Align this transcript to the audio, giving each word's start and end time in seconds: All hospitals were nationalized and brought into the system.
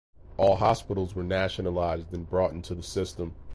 All 0.37 0.55
hospitals 0.55 1.13
were 1.13 1.21
nationalized 1.21 2.11
and 2.11 2.27
brought 2.27 2.53
into 2.53 2.73
the 2.73 2.81
system. 2.81 3.35